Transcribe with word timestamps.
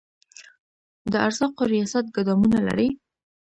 د 1.11 1.13
ارزاقو 1.27 1.63
ریاست 1.73 2.05
ګدامونه 2.15 2.59
لري؟ 2.67 2.89